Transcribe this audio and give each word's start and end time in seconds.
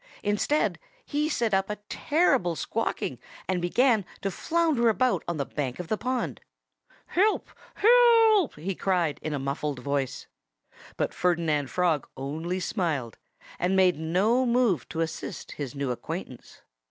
Instead 0.23 0.79
he 1.05 1.29
set 1.29 1.53
up 1.53 1.69
a 1.69 1.75
terrible 1.87 2.55
squawking 2.55 3.19
and 3.47 3.61
began 3.61 4.03
to 4.23 4.31
flounder 4.31 4.89
about 4.89 5.23
on 5.27 5.37
the 5.37 5.45
bank 5.45 5.77
of 5.79 5.89
the 5.89 5.95
pond. 5.97 6.41
"Help! 7.05 7.51
Help!" 7.75 8.55
he 8.55 8.73
cried 8.73 9.19
in 9.21 9.31
a 9.35 9.37
muffled 9.37 9.77
voice. 9.77 10.25
But 10.97 11.13
Ferdinand 11.13 11.69
Frog 11.69 12.07
only 12.17 12.59
smiled 12.59 13.19
and 13.59 13.75
made 13.75 13.95
no 13.99 14.43
move 14.43 14.89
to 14.89 15.01
assist 15.01 15.51
his 15.51 15.75
new 15.75 15.91
acquaintance. 15.91 16.63